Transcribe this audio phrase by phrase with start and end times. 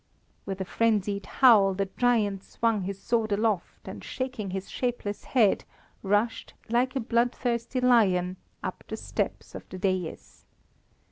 [0.47, 5.63] With a frenzied howl, the giant swung his sword aloft and shaking his shapeless head,
[6.01, 10.45] rushed, like a bloodthirsty lion up the steps of the daïs.